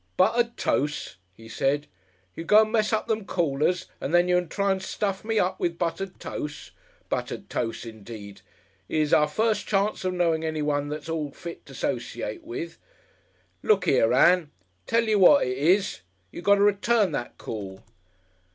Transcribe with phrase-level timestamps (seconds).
[0.17, 1.85] "Buttud Toce!" he said.
[2.35, 5.59] "You go and mess up them callers and then you try and stuff me up
[5.59, 6.71] with Buttud Toce!
[7.07, 8.41] Buttud Toce indeed!
[8.89, 12.79] 'Ere's our first chance of knowing anyone that's at all fit to 'sociate with.
[13.61, 14.49] Look 'ere, Ann!
[14.87, 15.99] Tell you what it is
[16.31, 17.83] you got to return that call."